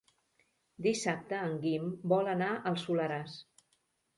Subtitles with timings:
[0.85, 3.37] Dissabte en Guim vol anar al Soleràs.